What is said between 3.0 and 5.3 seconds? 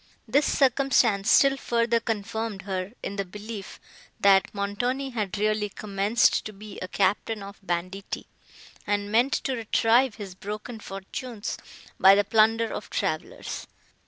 in the belief, that Montoni